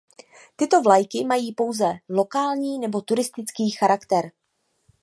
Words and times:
Tyto 0.55 0.81
vlajky 0.81 1.25
mají 1.25 1.53
pouze 1.53 1.85
lokální 2.09 2.79
nebo 2.79 3.01
turistický 3.01 3.69
charakter. 3.69 4.31